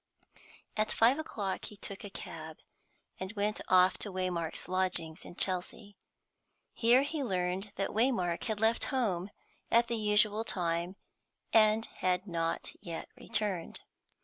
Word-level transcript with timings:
At 0.77 0.91
five 0.91 1.19
o'clock 1.19 1.65
he 1.65 1.77
took 1.77 2.03
a 2.03 2.09
cab, 2.09 2.57
and 3.19 3.31
went 3.33 3.61
off 3.67 3.99
to 3.99 4.11
Waymark's 4.11 4.67
lodgings 4.67 5.23
in 5.23 5.35
Chelsea. 5.35 5.95
Here 6.73 7.03
he 7.03 7.23
learned 7.23 7.71
that 7.75 7.91
Waymark 7.91 8.45
had 8.45 8.59
left 8.59 8.85
home 8.85 9.29
at 9.69 9.89
the 9.89 9.97
usual 9.97 10.43
time, 10.43 10.95
and 11.53 11.85
had 11.85 12.25
not 12.25 12.71
yet 12.81 13.09
returned. 13.15 13.81